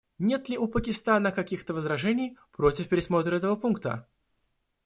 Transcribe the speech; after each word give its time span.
Нет 0.17 0.49
ли 0.49 0.57
у 0.57 0.67
Пакистана 0.67 1.31
каких-то 1.31 1.75
возражений 1.75 2.35
против 2.51 2.89
пересмотра 2.89 3.35
этого 3.35 3.55
пункта? 3.55 4.07